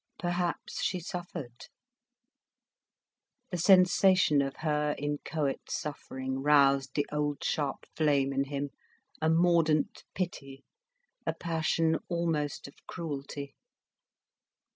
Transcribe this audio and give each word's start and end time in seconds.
Perhaps 0.17 0.81
she 0.81 0.99
suffered. 0.99 1.67
The 3.51 3.59
sensation 3.59 4.41
of 4.41 4.55
her 4.55 4.95
inchoate 4.97 5.69
suffering 5.69 6.41
roused 6.41 6.95
the 6.95 7.05
old 7.11 7.43
sharp 7.43 7.85
flame 7.95 8.33
in 8.33 8.45
him, 8.45 8.71
a 9.21 9.29
mordant 9.29 10.03
pity, 10.15 10.63
a 11.27 11.33
passion 11.35 11.99
almost 12.09 12.67
of 12.67 12.73
cruelty. 12.87 13.53